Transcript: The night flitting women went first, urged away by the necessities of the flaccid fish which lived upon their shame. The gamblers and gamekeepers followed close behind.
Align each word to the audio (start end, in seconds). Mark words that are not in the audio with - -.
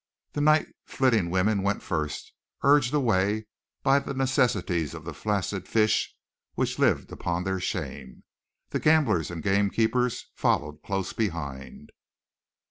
The 0.33 0.41
night 0.41 0.65
flitting 0.87 1.29
women 1.29 1.61
went 1.61 1.83
first, 1.83 2.33
urged 2.63 2.91
away 2.91 3.45
by 3.83 3.99
the 3.99 4.15
necessities 4.15 4.95
of 4.95 5.03
the 5.05 5.13
flaccid 5.13 5.67
fish 5.67 6.15
which 6.55 6.79
lived 6.79 7.11
upon 7.11 7.43
their 7.43 7.59
shame. 7.59 8.23
The 8.71 8.79
gamblers 8.79 9.29
and 9.29 9.43
gamekeepers 9.43 10.31
followed 10.33 10.81
close 10.81 11.13
behind. 11.13 11.91